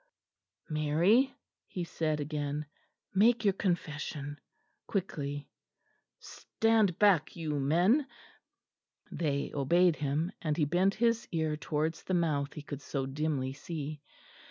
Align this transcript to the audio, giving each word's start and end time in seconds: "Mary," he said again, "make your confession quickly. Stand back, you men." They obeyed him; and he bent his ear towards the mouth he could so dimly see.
"Mary," 0.67 1.31
he 1.67 1.83
said 1.83 2.19
again, 2.19 2.65
"make 3.13 3.43
your 3.45 3.53
confession 3.53 4.39
quickly. 4.87 5.47
Stand 6.19 6.97
back, 6.97 7.35
you 7.35 7.59
men." 7.59 8.07
They 9.11 9.51
obeyed 9.53 9.97
him; 9.97 10.31
and 10.41 10.57
he 10.57 10.65
bent 10.65 10.95
his 10.95 11.27
ear 11.31 11.55
towards 11.55 12.01
the 12.01 12.15
mouth 12.15 12.53
he 12.55 12.63
could 12.63 12.81
so 12.81 13.05
dimly 13.05 13.53
see. 13.53 14.01